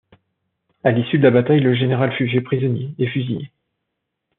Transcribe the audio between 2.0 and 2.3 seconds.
fut